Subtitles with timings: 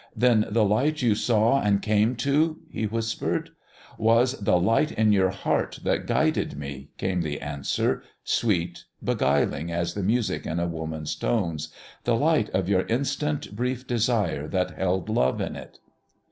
[0.15, 3.51] "Then the light you saw, and came to?" he whispered.
[3.99, 9.93] "Was the light in your heart that guided me," came the answer, sweet, beguiling as
[9.93, 11.71] the music in a woman's tones,
[12.03, 15.77] "the light of your instant, brief desire that held love in it."